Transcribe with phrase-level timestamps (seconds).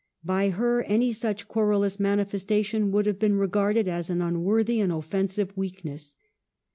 [0.23, 4.91] By her any such querulous manifestation would have been re garded as an unworthy and
[4.91, 6.15] offensive weakness."